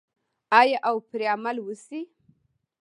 آیا 0.59 0.77
او 0.89 0.97
پرې 1.09 1.25
عمل 1.35 1.57
وشي؟ 1.61 2.01